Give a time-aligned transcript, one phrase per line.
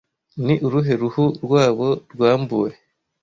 [0.45, 2.69] ni uruhe ruhu rwabo rwambuwe